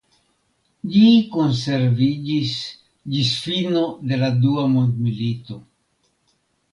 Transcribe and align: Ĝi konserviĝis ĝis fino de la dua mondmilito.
Ĝi 0.93 1.01
konserviĝis 1.33 2.53
ĝis 3.15 3.29
fino 3.41 3.83
de 4.13 4.19
la 4.23 4.31
dua 4.47 4.65
mondmilito. 4.73 5.59